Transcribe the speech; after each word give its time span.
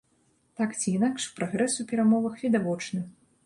Так 0.61 0.71
ці 0.79 0.93
інакш, 0.99 1.29
прагрэс 1.37 1.77
у 1.83 1.87
перамовах 1.95 2.43
відавочны. 2.49 3.07